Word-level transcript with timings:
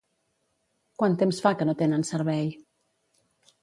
Quant 1.03 1.19
temps 1.23 1.43
fa 1.45 1.53
que 1.61 1.69
no 1.71 1.79
tenen 1.85 2.09
servei? 2.13 2.53